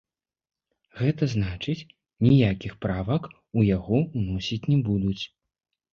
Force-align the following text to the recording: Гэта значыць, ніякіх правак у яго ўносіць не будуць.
Гэта 1.01 1.23
значыць, 1.33 1.85
ніякіх 2.27 2.73
правак 2.85 3.23
у 3.35 3.59
яго 3.77 3.97
ўносіць 4.21 4.63
не 4.73 4.79
будуць. 4.89 5.21